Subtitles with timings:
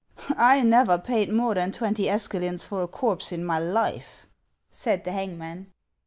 [0.55, 4.25] "I never paid more than twenty escalins for a corpse in my life,"
[4.71, 5.67] said the hangman.